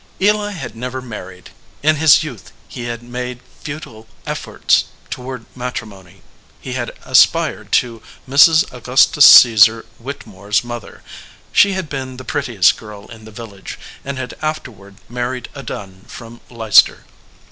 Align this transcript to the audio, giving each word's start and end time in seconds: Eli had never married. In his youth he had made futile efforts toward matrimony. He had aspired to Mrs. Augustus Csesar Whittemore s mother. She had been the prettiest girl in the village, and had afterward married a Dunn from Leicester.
Eli 0.19 0.49
had 0.49 0.75
never 0.75 0.99
married. 0.99 1.51
In 1.83 1.97
his 1.97 2.23
youth 2.23 2.51
he 2.67 2.85
had 2.85 3.03
made 3.03 3.39
futile 3.61 4.07
efforts 4.25 4.85
toward 5.11 5.45
matrimony. 5.55 6.23
He 6.59 6.73
had 6.73 6.93
aspired 7.05 7.71
to 7.73 8.01
Mrs. 8.27 8.63
Augustus 8.73 9.27
Csesar 9.27 9.85
Whittemore 9.99 10.49
s 10.49 10.63
mother. 10.63 11.03
She 11.51 11.73
had 11.73 11.87
been 11.87 12.17
the 12.17 12.23
prettiest 12.25 12.77
girl 12.77 13.11
in 13.11 13.25
the 13.25 13.29
village, 13.31 13.77
and 14.03 14.17
had 14.17 14.33
afterward 14.41 14.95
married 15.07 15.49
a 15.53 15.61
Dunn 15.61 16.01
from 16.07 16.41
Leicester. 16.49 17.05